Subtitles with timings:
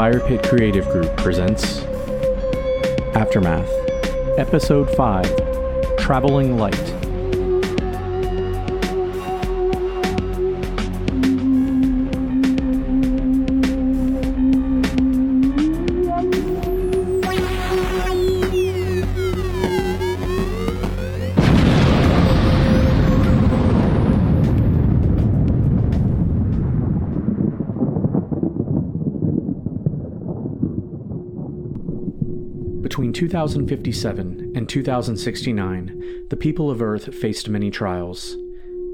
[0.00, 1.82] Fire Pit Creative Group presents
[3.14, 3.70] Aftermath,
[4.38, 6.99] Episode 5 Traveling Light.
[33.20, 38.34] 2057 and 2069, the people of Earth faced many trials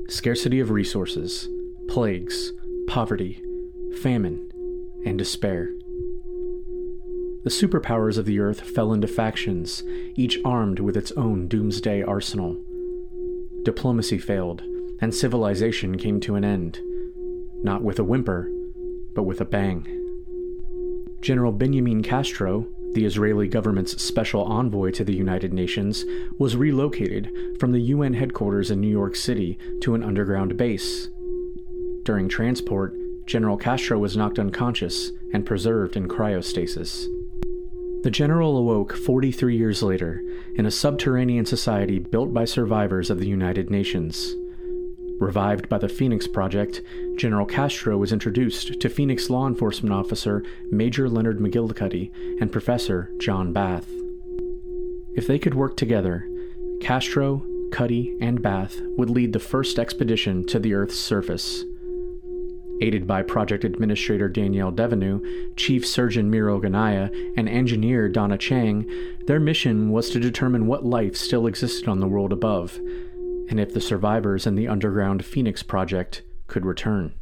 [0.09, 1.49] scarcity of resources,
[1.87, 2.53] plagues,
[2.89, 3.41] poverty,
[4.03, 4.51] famine,
[5.05, 5.73] and despair.
[7.45, 9.85] The superpowers of the Earth fell into factions,
[10.17, 12.61] each armed with its own doomsday arsenal.
[13.63, 14.61] Diplomacy failed,
[15.01, 16.81] and civilization came to an end,
[17.63, 18.51] not with a whimper,
[19.15, 19.87] but with a bang.
[21.21, 22.67] General Benjamin Castro,
[22.97, 26.07] the Israeli government's special envoy to the United Nations,
[26.39, 27.31] was relocated
[27.61, 31.11] from the UN headquarters in New York City to an underground base.
[32.05, 32.95] During transport,
[33.27, 37.07] General Castro was knocked unconscious and preserved in cryostasis.
[38.03, 40.23] The general awoke 43 years later
[40.55, 44.35] in a subterranean society built by survivors of the United Nations.
[45.19, 46.83] Revived by the Phoenix Project,
[47.17, 53.50] General Castro was introduced to Phoenix law enforcement officer Major Leonard McGillicuddy and Professor John
[53.50, 53.88] Bath.
[55.15, 56.28] If they could work together,
[56.82, 61.65] Castro, Cuddy, and Bath would lead the first expedition to the Earth's surface.
[62.82, 65.25] Aided by Project Administrator Danielle Devenu,
[65.56, 68.87] Chief Surgeon Miro Ganaya, and Engineer Donna Chang,
[69.26, 72.78] their mission was to determine what life still existed on the world above
[73.49, 77.15] and if the survivors in the underground Phoenix Project could return.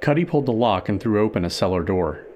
[0.00, 2.26] Cuddy pulled the lock and threw open a cellar door.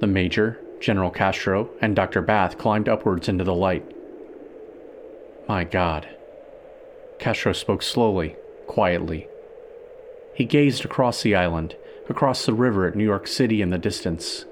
[0.00, 2.20] The Major, General Castro, and Dr.
[2.20, 3.88] Bath climbed upwards into the light.
[5.48, 6.08] My God.
[7.20, 8.34] Castro spoke slowly,
[8.66, 9.28] quietly.
[10.34, 11.76] He gazed across the island,
[12.08, 14.44] across the river at New York City in the distance.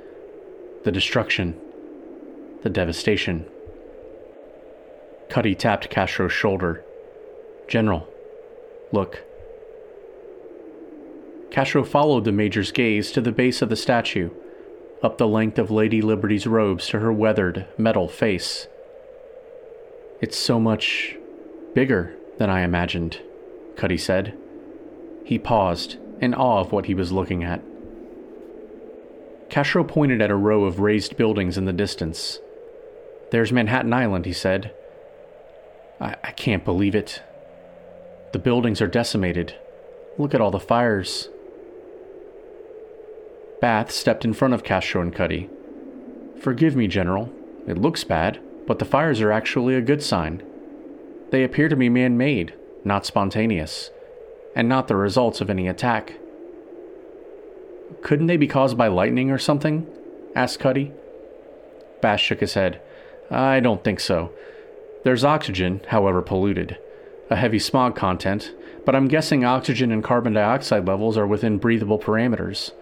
[0.84, 1.58] The destruction,
[2.62, 3.46] the devastation.
[5.30, 6.84] Cuddy tapped Castro's shoulder.
[7.68, 8.06] General,
[8.90, 9.24] look.
[11.52, 14.30] Castro followed the Major's gaze to the base of the statue,
[15.04, 18.66] up the length of Lady Liberty's robes to her weathered, metal face.
[20.20, 21.16] It's so much
[21.74, 23.20] bigger than I imagined,
[23.76, 24.36] Cuddy said.
[25.24, 27.62] He paused, in awe of what he was looking at.
[29.48, 32.40] Castro pointed at a row of raised buildings in the distance.
[33.30, 34.74] There's Manhattan Island, he said.
[36.00, 37.22] I, I can't believe it.
[38.32, 39.54] The buildings are decimated.
[40.18, 41.28] Look at all the fires.
[43.60, 45.50] Bath stepped in front of Castro and Cuddy.
[46.40, 47.30] Forgive me, General.
[47.66, 50.42] It looks bad, but the fires are actually a good sign.
[51.30, 53.90] They appear to be man made, not spontaneous,
[54.56, 56.14] and not the results of any attack.
[58.02, 59.86] Couldn't they be caused by lightning or something?
[60.34, 60.92] asked Cuddy.
[62.00, 62.80] Bath shook his head.
[63.30, 64.32] I don't think so.
[65.02, 66.78] There's oxygen, however polluted,
[67.30, 68.52] a heavy smog content,
[68.84, 72.72] but I'm guessing oxygen and carbon dioxide levels are within breathable parameters.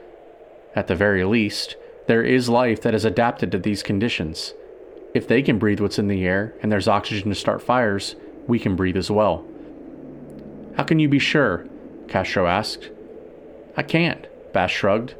[0.74, 1.76] At the very least,
[2.08, 4.54] there is life that has adapted to these conditions.
[5.14, 8.16] If they can breathe what's in the air and there's oxygen to start fires,
[8.46, 9.46] we can breathe as well.
[10.76, 11.66] How can you be sure?
[12.08, 12.90] Castro asked.
[13.76, 15.14] I can't, Bath shrugged.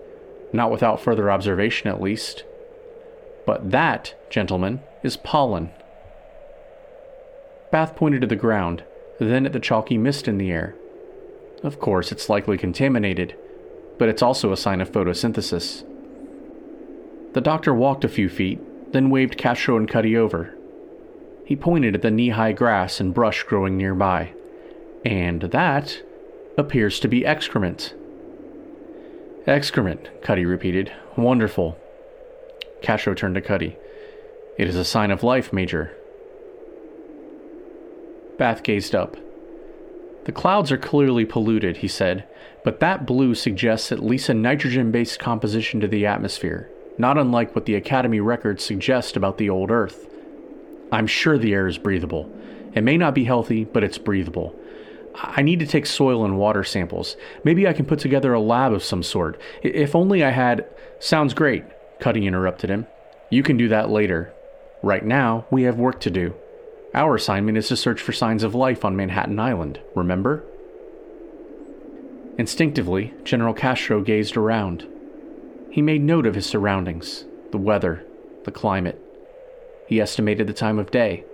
[0.53, 2.45] Not without further observation, at least.
[3.47, 5.71] But that, gentlemen, is pollen.
[7.71, 8.85] Bath pointed to the ground,
[9.19, 10.75] then at the chalky mist in the air.
[11.63, 13.37] Of course, it's likely contaminated,
[13.99, 15.85] but it's also a sign of photosynthesis.
[17.35, 20.55] The doctor walked a few feet, then waved Castro and Cuddy over.
[21.45, 24.33] He pointed at the knee high grass and brush growing nearby.
[25.05, 26.03] And that
[26.57, 27.95] appears to be excrement.
[29.47, 30.93] Excrement, Cuddy repeated.
[31.17, 31.79] Wonderful.
[32.83, 33.77] Castro turned to Cuddy.
[34.57, 35.97] It is a sign of life, Major.
[38.39, 39.17] Bath gazed up.
[40.25, 42.27] The clouds are clearly polluted, he said,
[42.65, 47.55] but that blue suggests at least a nitrogen based composition to the atmosphere, not unlike
[47.55, 50.07] what the Academy records suggest about the old Earth.
[50.93, 52.31] I'm sure the air is breathable.
[52.75, 54.55] It may not be healthy, but it's breathable.
[55.15, 57.17] I need to take soil and water samples.
[57.43, 59.41] Maybe I can put together a lab of some sort.
[59.63, 60.67] If only I had.
[61.01, 61.65] Sounds great,
[62.01, 62.87] Cuddy interrupted him.
[63.31, 64.33] You can do that later.
[64.83, 66.35] Right now, we have work to do.
[66.95, 70.45] Our assignment is to search for signs of life on Manhattan Island, remember?
[72.39, 74.87] Instinctively, General Castro gazed around.
[75.71, 78.07] He made note of his surroundings, the weather,
[78.45, 78.99] the climate.
[79.87, 81.25] He estimated the time of day,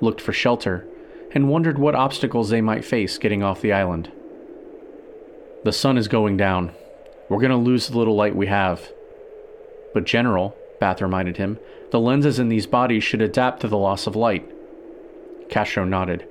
[0.00, 0.86] looked for shelter,
[1.32, 4.10] and wondered what obstacles they might face getting off the island.
[5.64, 6.72] The sun is going down.
[7.28, 8.90] We're going to lose the little light we have.
[9.92, 11.58] But, General, Bath reminded him,
[11.90, 14.50] the lenses in these bodies should adapt to the loss of light.
[15.48, 16.26] Castro nodded.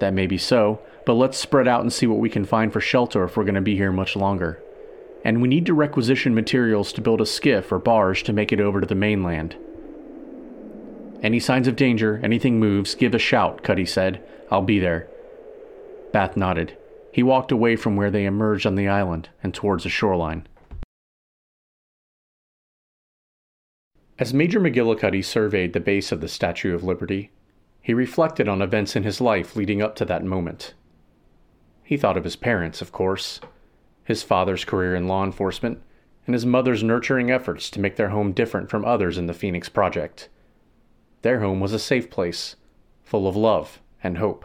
[0.00, 2.80] That may be so, but let's spread out and see what we can find for
[2.80, 4.62] shelter if we're going to be here much longer.
[5.24, 8.60] And we need to requisition materials to build a skiff or barge to make it
[8.60, 9.56] over to the mainland.
[11.22, 14.22] Any signs of danger, anything moves, give a shout, Cuddy said.
[14.50, 15.08] I'll be there.
[16.12, 16.76] Bath nodded.
[17.12, 20.46] He walked away from where they emerged on the island and towards the shoreline.
[24.18, 27.30] As Major McGillicuddy surveyed the base of the Statue of Liberty,
[27.80, 30.74] he reflected on events in his life leading up to that moment.
[31.82, 33.40] He thought of his parents, of course,
[34.04, 35.82] his father's career in law enforcement,
[36.26, 39.68] and his mother's nurturing efforts to make their home different from others in the Phoenix
[39.68, 40.28] Project.
[41.22, 42.56] Their home was a safe place,
[43.02, 44.44] full of love and hope.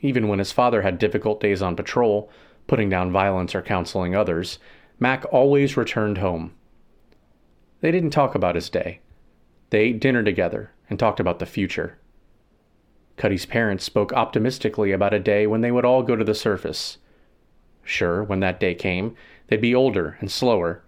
[0.00, 2.30] Even when his father had difficult days on patrol,
[2.66, 4.58] putting down violence or counseling others,
[4.98, 6.52] Mac always returned home.
[7.80, 9.00] They didn't talk about his day.
[9.70, 11.98] They ate dinner together and talked about the future.
[13.16, 16.98] Cuddy's parents spoke optimistically about a day when they would all go to the surface.
[17.84, 19.14] Sure, when that day came,
[19.46, 20.82] they'd be older and slower,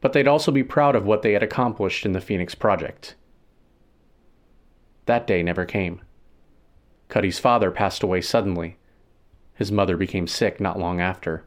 [0.00, 3.16] but they'd also be proud of what they had accomplished in the Phoenix Project.
[5.06, 6.00] That day never came.
[7.08, 8.78] Cuddy's father passed away suddenly.
[9.54, 11.44] His mother became sick not long after.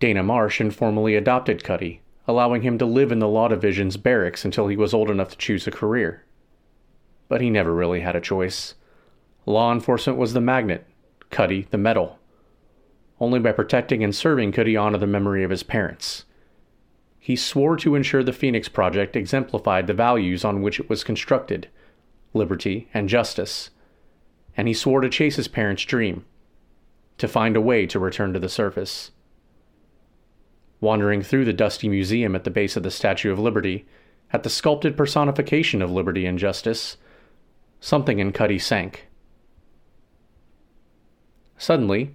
[0.00, 4.68] Dana Marsh informally adopted Cuddy, allowing him to live in the Law Division's barracks until
[4.68, 6.24] he was old enough to choose a career.
[7.32, 8.74] But he never really had a choice.
[9.46, 10.86] Law enforcement was the magnet,
[11.30, 12.18] Cuddy the metal.
[13.18, 16.26] Only by protecting and serving could he honor the memory of his parents.
[17.18, 21.68] He swore to ensure the Phoenix Project exemplified the values on which it was constructed
[22.34, 23.70] liberty and justice.
[24.54, 26.26] And he swore to chase his parents' dream
[27.16, 29.10] to find a way to return to the surface.
[30.82, 33.86] Wandering through the dusty museum at the base of the Statue of Liberty,
[34.34, 36.98] at the sculpted personification of liberty and justice,
[37.82, 39.08] something in Cuddy sank.
[41.58, 42.14] Suddenly,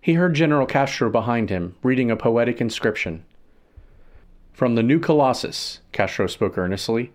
[0.00, 3.24] he heard General Castro behind him reading a poetic inscription.
[4.52, 7.12] From the new Colossus, Castro spoke earnestly,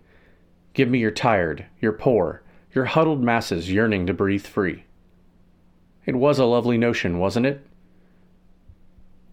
[0.74, 4.84] give me your tired, your poor, your huddled masses yearning to breathe free.
[6.06, 7.66] It was a lovely notion, wasn't it?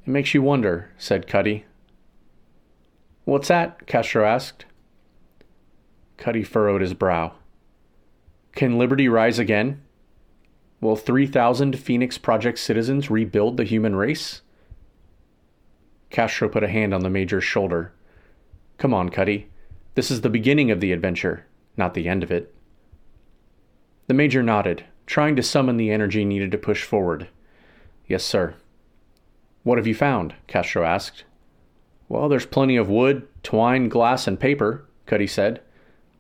[0.07, 1.65] It makes you wonder, said Cuddy.
[3.25, 3.89] What's that?
[3.89, 4.65] Castro asked.
[6.19, 7.33] Cuddy furrowed his brow.
[8.53, 9.81] Can liberty rise again?
[10.81, 14.43] Will 3,000 Phoenix Project citizens rebuild the human race?
[16.11, 17.93] Castro put a hand on the major's shoulder.
[18.79, 19.49] Come on, Cuddy.
[19.95, 22.55] This is the beginning of the adventure, not the end of it.
[24.07, 27.29] The major nodded, trying to summon the energy needed to push forward.
[28.09, 28.55] Yes, sir.
[29.63, 30.35] What have you found?
[30.47, 31.25] Castro asked.
[32.09, 35.61] Well, there's plenty of wood, twine, glass, and paper, Cuddy said.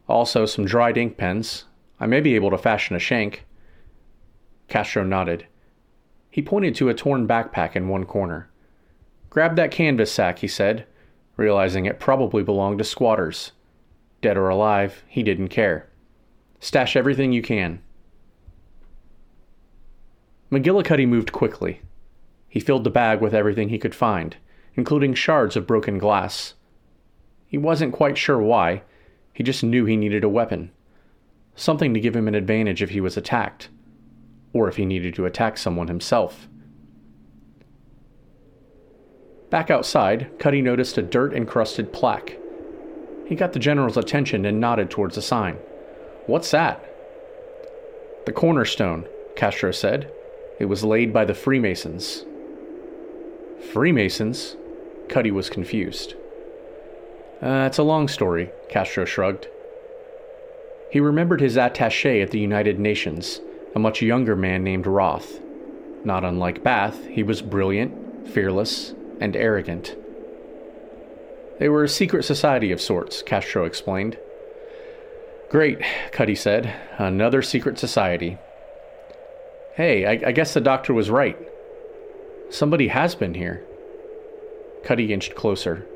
[0.08, 1.64] Also, some dried ink pens.
[2.00, 3.44] I may be able to fashion a shank.
[4.68, 5.46] Castro nodded.
[6.30, 8.48] He pointed to a torn backpack in one corner.
[9.28, 10.86] Grab that canvas sack, he said,
[11.36, 13.52] realizing it probably belonged to squatters.
[14.22, 15.88] Dead or alive, he didn't care.
[16.58, 17.82] Stash everything you can.
[20.50, 21.80] McGillicuddy moved quickly.
[22.48, 24.36] He filled the bag with everything he could find,
[24.74, 26.54] including shards of broken glass.
[27.46, 28.82] He wasn't quite sure why,
[29.32, 30.72] he just knew he needed a weapon.
[31.54, 33.68] Something to give him an advantage if he was attacked
[34.52, 36.48] or if he needed to attack someone himself.
[39.50, 42.38] Back outside, Cuddy noticed a dirt encrusted plaque.
[43.26, 45.56] He got the general's attention and nodded towards the sign.
[46.26, 46.84] What's that?
[48.26, 50.12] The cornerstone, Castro said.
[50.58, 52.24] It was laid by the Freemasons.
[53.72, 54.56] Freemasons?
[55.08, 56.14] Cuddy was confused.
[57.42, 59.48] Uh, it's a long story, Castro shrugged.
[60.90, 63.40] He remembered his attache at the United Nations
[63.74, 65.40] a much younger man named Roth.
[66.04, 69.96] Not unlike Bath, he was brilliant, fearless, and arrogant.
[71.58, 74.18] They were a secret society of sorts, Castro explained.
[75.50, 75.80] Great,
[76.10, 76.74] Cuddy said.
[76.98, 78.38] Another secret society.
[79.74, 81.38] Hey, I, I, guess the doctor was right.
[82.50, 83.64] Somebody has been here.
[84.84, 85.86] Cuddy inched closer.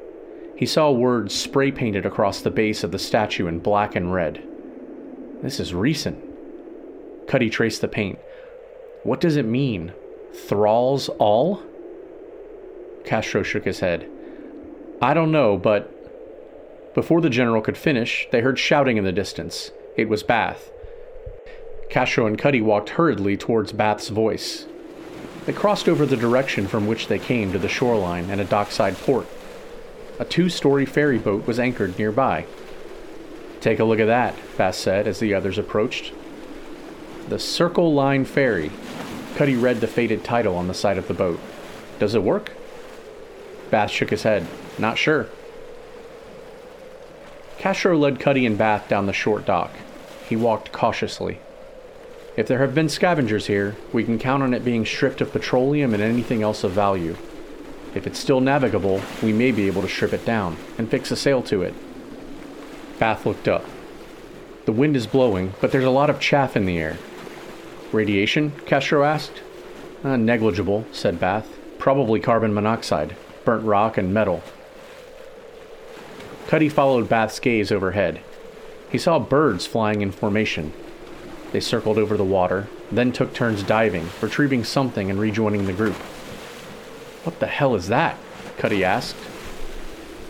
[0.57, 4.47] He saw words spray painted across the base of the statue in black and red.
[5.43, 6.23] This is recent.
[7.29, 8.19] Cuddy traced the paint.
[9.03, 9.93] What does it mean?
[10.33, 11.63] Thralls all?
[13.05, 14.09] Castro shook his head.
[15.03, 15.91] I don't know, but.
[16.95, 19.73] Before the general could finish, they heard shouting in the distance.
[19.97, 20.71] It was Bath.
[21.91, 24.67] Castro and Cuddy walked hurriedly towards Bath's voice.
[25.45, 28.97] They crossed over the direction from which they came to the shoreline and a dockside
[28.97, 29.27] port.
[30.19, 32.47] A two story ferry boat was anchored nearby.
[33.65, 36.13] Take a look at that, Bath said as the others approached.
[37.31, 38.71] The Circle Line Ferry.
[39.37, 41.41] Cuddy read the faded title on the side of the boat.
[41.99, 42.53] Does it work?
[43.71, 44.47] Bath shook his head.
[44.79, 45.29] Not sure.
[47.57, 49.71] Castro led Cuddy and Bath down the short dock.
[50.29, 51.39] He walked cautiously.
[52.37, 55.95] If there have been scavengers here, we can count on it being stripped of petroleum
[55.95, 57.17] and anything else of value.
[57.95, 61.17] If it's still navigable, we may be able to strip it down and fix a
[61.17, 61.73] sail to it.
[62.99, 63.65] Bath looked up.
[64.65, 66.97] The wind is blowing, but there's a lot of chaff in the air.
[67.93, 68.53] Radiation?
[68.67, 69.43] Castro asked.
[70.03, 71.47] Uh, negligible, said Bath.
[71.79, 74.43] Probably carbon monoxide, burnt rock, and metal.
[76.47, 78.21] Cuddy followed Bath's gaze overhead.
[78.91, 80.73] He saw birds flying in formation.
[81.53, 85.97] They circled over the water, then took turns diving, retrieving something and rejoining the group.
[87.25, 88.17] What the hell is that?
[88.59, 89.17] Cuddy asked.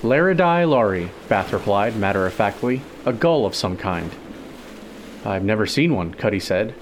[0.04, 2.82] Laridae lari, Bath replied, matter of factly.
[3.06, 4.14] A gull of some kind.
[5.25, 6.75] I've never seen one, Cuddy said.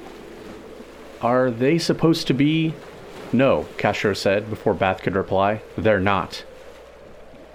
[1.21, 2.75] Are they supposed to be.
[3.33, 5.63] No, Castro said before Bath could reply.
[5.79, 6.45] They're not.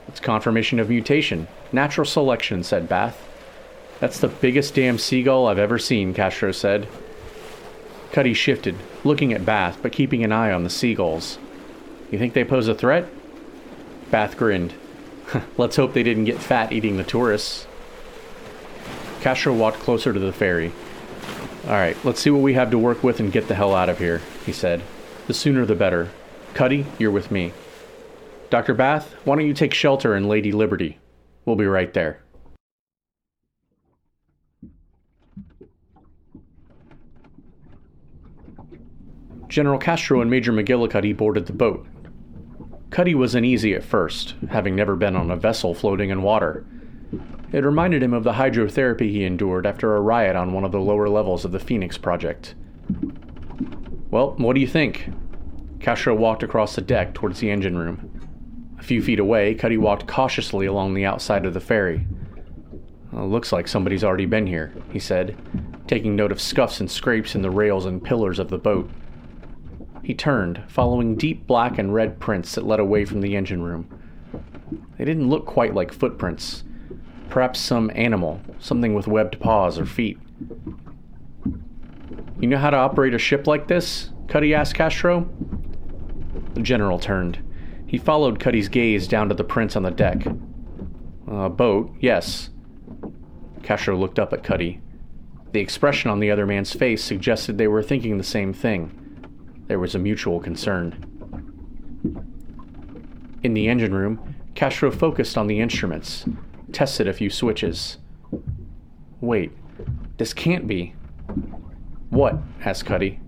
[0.08, 1.50] It's confirmation of mutation.
[1.74, 3.22] Natural selection, said Bath.
[4.00, 6.88] That's the biggest damn seagull I've ever seen, Castro said.
[8.14, 11.38] Cuddy shifted, looking at Bath, but keeping an eye on the seagulls.
[12.10, 13.10] You think they pose a threat?
[14.10, 14.74] Bath grinned.
[15.58, 17.68] Let's hope they didn't get fat eating the tourists.
[19.22, 20.72] Castro walked closer to the ferry.
[21.66, 23.90] All right, let's see what we have to work with and get the hell out
[23.90, 24.82] of here, he said.
[25.26, 26.10] The sooner the better.
[26.54, 27.52] Cuddy, you're with me.
[28.50, 28.74] Dr.
[28.74, 30.98] Bath, why don't you take shelter in Lady Liberty?
[31.44, 32.22] We'll be right there.
[39.50, 41.86] General Castro and Major McGillicuddy boarded the boat.
[42.90, 46.66] Cuddy was uneasy at first, having never been on a vessel floating in water.
[47.52, 50.80] It reminded him of the hydrotherapy he endured after a riot on one of the
[50.80, 52.56] lower levels of the Phoenix Project.
[54.10, 55.10] Well, what do you think?
[55.80, 58.12] Castro walked across the deck towards the engine room.
[58.80, 62.08] A few feet away, Cuddy walked cautiously along the outside of the ferry.
[63.12, 65.38] Well, looks like somebody's already been here, he said,
[65.88, 68.90] taking note of scuffs and scrapes in the rails and pillars of the boat.
[70.08, 73.90] He turned, following deep black and red prints that led away from the engine room.
[74.98, 76.64] They didn't look quite like footprints.
[77.28, 80.18] Perhaps some animal, something with webbed paws or feet.
[82.40, 84.12] You know how to operate a ship like this?
[84.30, 85.30] Cuddy asked Castro.
[86.54, 87.40] The general turned.
[87.86, 90.26] He followed Cuddy's gaze down to the prints on the deck.
[91.28, 92.50] A boat, yes.
[93.62, 94.80] Castro looked up at Cuddy.
[95.52, 99.04] The expression on the other man's face suggested they were thinking the same thing.
[99.68, 100.96] There was a mutual concern.
[103.44, 106.26] In the engine room, Castro focused on the instruments,
[106.72, 107.98] tested a few switches.
[109.22, 109.52] Wait,
[110.18, 110.96] this can't be.
[112.10, 112.38] What?
[112.64, 113.20] asked Cuddy.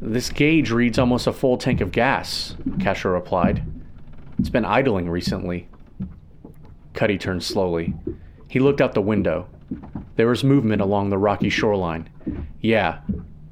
[0.00, 3.64] This gauge reads almost a full tank of gas, Castro replied.
[4.38, 5.68] It's been idling recently.
[6.94, 7.94] Cuddy turned slowly.
[8.48, 9.48] He looked out the window.
[10.16, 12.08] There was movement along the rocky shoreline.
[12.60, 13.00] Yeah,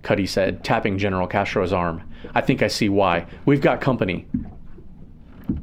[0.06, 2.00] Cuddy said, tapping General Castro's arm.
[2.32, 3.26] I think I see why.
[3.44, 4.24] We've got company.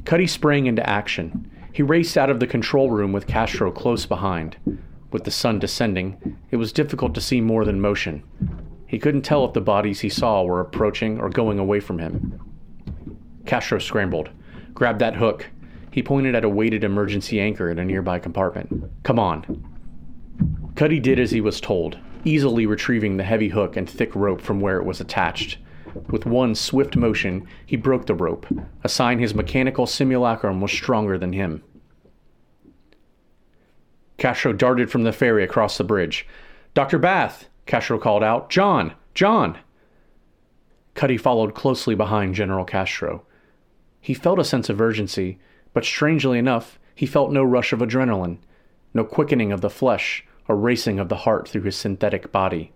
[0.04, 1.50] Cuddy sprang into action.
[1.72, 4.58] He raced out of the control room with Castro close behind.
[5.10, 8.22] With the sun descending, it was difficult to see more than motion.
[8.86, 12.38] He couldn't tell if the bodies he saw were approaching or going away from him.
[13.46, 14.28] Castro scrambled.
[14.74, 15.46] Grab that hook.
[15.90, 18.92] He pointed at a weighted emergency anchor in a nearby compartment.
[19.04, 19.64] Come on.
[20.74, 24.60] Cuddy did as he was told, easily retrieving the heavy hook and thick rope from
[24.60, 25.58] where it was attached.
[26.08, 28.46] With one swift motion, he broke the rope,
[28.82, 31.62] a sign his mechanical simulacrum was stronger than him.
[34.18, 36.26] Castro darted from the ferry across the bridge.
[36.72, 36.98] Dr.
[36.98, 38.50] Bath, Castro called out.
[38.50, 38.94] John!
[39.14, 39.58] John!
[40.94, 43.24] Cuddy followed closely behind General Castro.
[44.00, 45.38] He felt a sense of urgency,
[45.72, 48.38] but strangely enough, he felt no rush of adrenaline,
[48.92, 52.72] no quickening of the flesh or racing of the heart through his synthetic body.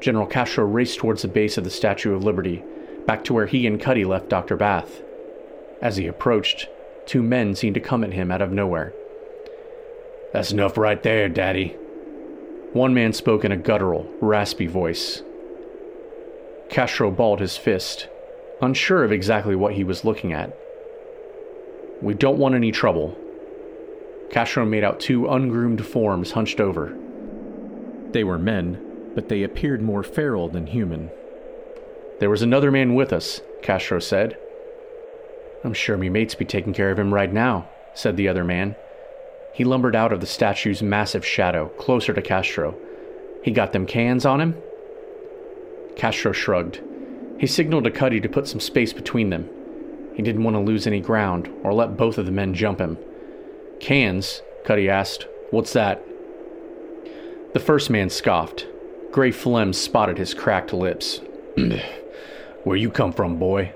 [0.00, 2.62] General Castro raced towards the base of the Statue of Liberty,
[3.06, 4.56] back to where he and Cuddy left Dr.
[4.56, 5.02] Bath.
[5.80, 6.68] As he approached,
[7.06, 8.92] two men seemed to come at him out of nowhere.
[10.32, 11.76] That's enough right there, Daddy.
[12.72, 15.22] One man spoke in a guttural, raspy voice.
[16.68, 18.08] Castro balled his fist.
[18.60, 20.56] unsure of exactly what he was looking at.
[22.00, 23.16] We don't want any trouble.
[24.30, 26.96] Castro made out two ungroomed forms hunched over.
[28.12, 31.10] They were men, but they appeared more feral than human.
[32.18, 34.36] There was another man with us, Castro said.
[35.64, 38.76] I'm sure me mates be taking care of him right now, said the other man.
[39.54, 42.74] He lumbered out of the statue's massive shadow, closer to Castro.
[43.42, 44.54] He got them cans on him?
[45.96, 46.80] Castro shrugged.
[47.38, 49.48] He signaled to Cuddy to put some space between them.
[50.14, 52.98] He didn't want to lose any ground or let both of the men jump him.
[53.80, 54.42] Cans?
[54.64, 55.26] Cuddy asked.
[55.50, 56.04] What's that?
[57.54, 58.66] The first man scoffed.
[59.12, 61.20] Gray phlegm spotted his cracked lips.
[62.64, 63.72] Where you come from, boy?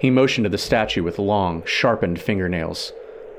[0.00, 2.92] He motioned to the statue with long, sharpened fingernails.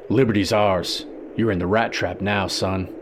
[0.09, 1.05] Liberty's ours.
[1.35, 2.93] You're in the rat trap now, son.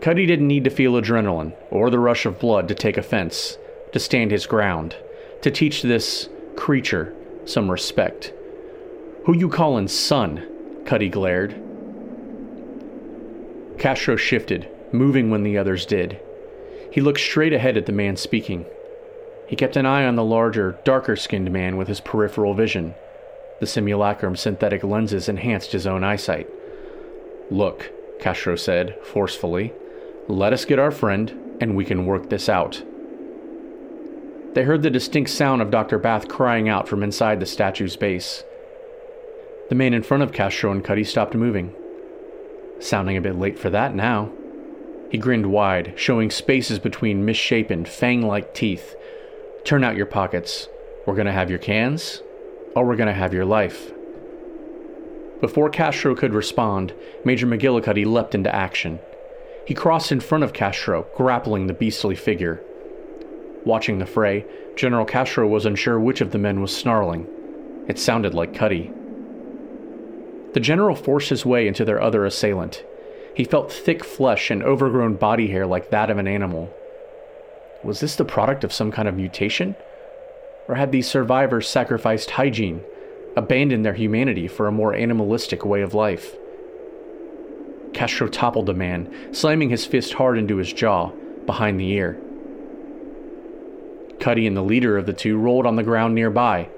[0.00, 3.56] Cuddy didn't need to feel adrenaline or the rush of blood to take offense,
[3.92, 4.96] to stand his ground,
[5.42, 7.14] to teach this creature
[7.44, 8.32] some respect.
[9.24, 10.46] Who you callin' son?
[10.84, 11.54] Cuddy glared.
[13.78, 16.20] Castro shifted, moving when the others did.
[16.90, 18.66] He looked straight ahead at the man speaking.
[19.46, 22.94] He kept an eye on the larger, darker skinned man with his peripheral vision.
[23.60, 26.48] The simulacrum synthetic lenses enhanced his own eyesight.
[27.50, 29.72] Look, Castro said, forcefully,
[30.28, 32.82] let us get our friend, and we can work this out.
[34.54, 35.98] They heard the distinct sound of Dr.
[35.98, 38.44] Bath crying out from inside the statue's base.
[39.72, 41.74] The man in front of Castro and Cuddy stopped moving.
[42.78, 44.30] Sounding a bit late for that now.
[45.10, 48.94] He grinned wide, showing spaces between misshapen, fang like teeth.
[49.64, 50.68] Turn out your pockets.
[51.06, 52.20] We're gonna have your cans,
[52.76, 53.94] or we're gonna have your life.
[55.40, 56.92] Before Castro could respond,
[57.24, 58.98] Major McGillicuddy leapt into action.
[59.66, 62.62] He crossed in front of Castro, grappling the beastly figure.
[63.64, 64.44] Watching the fray,
[64.76, 67.26] General Castro was unsure which of the men was snarling.
[67.88, 68.92] It sounded like Cuddy.
[70.54, 72.84] The general forced his way into their other assailant.
[73.34, 76.70] He felt thick flesh and overgrown body hair like that of an animal.
[77.82, 79.74] Was this the product of some kind of mutation?
[80.68, 82.82] Or had these survivors sacrificed hygiene,
[83.36, 86.36] abandoned their humanity for a more animalistic way of life?
[87.94, 91.10] Castro toppled the man, slamming his fist hard into his jaw,
[91.46, 92.20] behind the ear.
[94.20, 96.68] Cuddy and the leader of the two rolled on the ground nearby.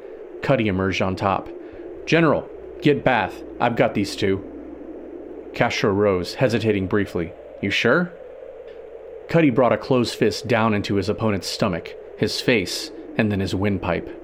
[0.43, 1.49] Cuddy emerged on top.
[2.07, 2.49] General,
[2.85, 3.43] get Bath.
[3.61, 4.45] I've got these two.
[5.55, 7.33] Castro rose, hesitating briefly.
[7.63, 8.13] You sure?
[9.29, 13.55] Cuddy brought a closed fist down into his opponent's stomach, his face, and then his
[13.55, 14.21] windpipe.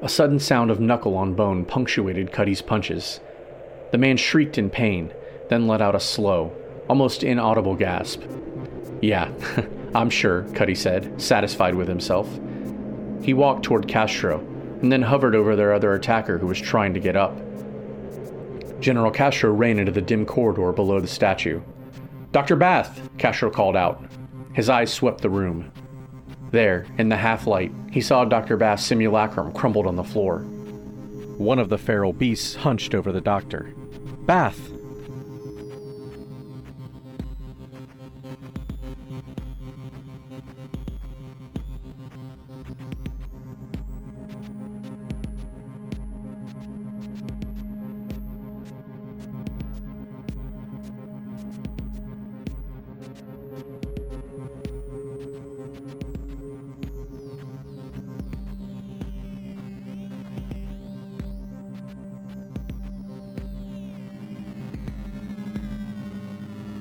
[0.00, 3.20] A sudden sound of knuckle on bone punctuated Cuddy's punches.
[3.90, 5.12] The man shrieked in pain,
[5.50, 6.56] then let out a slow,
[6.88, 8.22] almost inaudible gasp.
[9.02, 9.30] Yeah,
[9.94, 12.28] I'm sure, Cuddy said, satisfied with himself.
[13.22, 14.40] He walked toward Castro,
[14.82, 17.36] and then hovered over their other attacker who was trying to get up.
[18.80, 21.60] General Castro ran into the dim corridor below the statue.
[22.32, 22.56] Dr.
[22.56, 24.04] Bath, Castro called out.
[24.54, 25.70] His eyes swept the room.
[26.50, 28.56] There, in the half light, he saw Dr.
[28.56, 30.40] Bath's simulacrum crumbled on the floor.
[31.38, 33.72] One of the feral beasts hunched over the doctor.
[34.26, 34.71] Bath!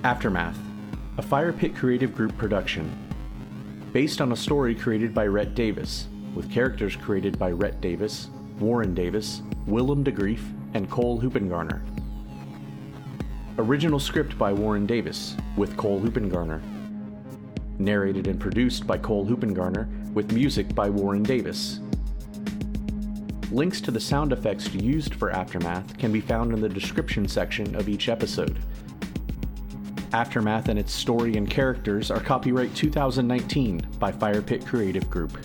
[0.03, 0.57] Aftermath,
[1.19, 2.91] a Fire Pit Creative Group production.
[3.93, 8.95] Based on a story created by Rhett Davis, with characters created by Rhett Davis, Warren
[8.95, 10.41] Davis, Willem de DeGrief,
[10.73, 11.83] and Cole Hoopengarner.
[13.59, 16.63] Original script by Warren Davis, with Cole Hoopengarner.
[17.77, 21.79] Narrated and produced by Cole Hoopengarner, with music by Warren Davis.
[23.51, 27.75] Links to the sound effects used for Aftermath can be found in the description section
[27.75, 28.57] of each episode.
[30.13, 35.37] Aftermath and its story and characters are copyright 2019 by Firepit Creative Group.